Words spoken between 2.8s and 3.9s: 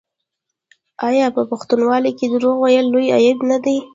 لوی عیب نه دی؟